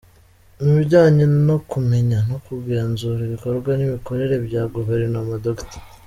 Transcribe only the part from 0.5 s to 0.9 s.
Mu